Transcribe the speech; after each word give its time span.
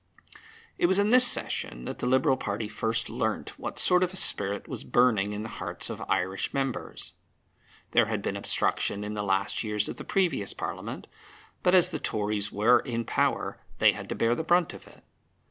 It 0.79 0.87
was 0.87 0.97
in 0.97 1.11
this 1.11 1.27
session 1.27 1.85
that 1.85 1.99
the 1.99 2.07
Liberal 2.07 2.35
party 2.35 2.67
first 2.67 3.07
learnt 3.07 3.59
what 3.59 3.77
sort 3.77 4.01
of 4.01 4.11
a 4.11 4.15
spirit 4.15 4.67
was 4.67 4.83
burning 4.83 5.31
in 5.31 5.43
the 5.43 5.47
hearts 5.61 5.91
of 5.91 6.01
Irish 6.09 6.55
members. 6.55 7.13
There 7.91 8.07
had 8.07 8.23
been 8.23 8.35
obstruction 8.35 9.03
in 9.03 9.13
the 9.13 9.21
last 9.21 9.63
years 9.63 9.87
of 9.87 9.97
the 9.97 10.03
previous 10.03 10.53
Parliament, 10.55 11.05
but, 11.61 11.75
as 11.75 11.91
the 11.91 11.99
Tories 11.99 12.51
were 12.51 12.79
in 12.79 13.05
power, 13.05 13.59
they 13.77 13.91
had 13.91 14.09
to 14.09 14.15
bear 14.15 14.33
the 14.33 14.43
brunt 14.43 14.73
of 14.73 14.87
it. 14.87 15.03